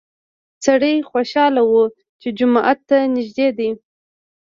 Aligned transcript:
سړی 0.65 0.95
خوشحاله 1.09 1.61
و 1.65 1.73
چې 2.21 2.27
جومات 2.37 2.79
ته 2.89 2.97
نږدې 3.15 3.47
دی. 3.57 3.69